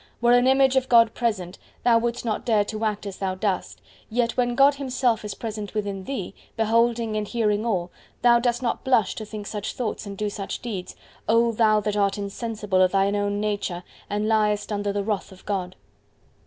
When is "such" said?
9.45-9.73, 10.27-10.59